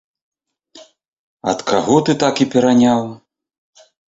[1.53, 3.01] Ад каго ты так і пераняў?!